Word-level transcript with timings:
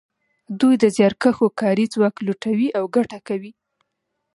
دوی 0.59 0.75
د 0.79 0.85
زیارکښو 0.95 1.47
کاري 1.61 1.85
ځواک 1.93 2.15
لوټوي 2.27 2.67
او 2.77 2.83
ګټه 2.95 3.19
کوي 3.27 3.51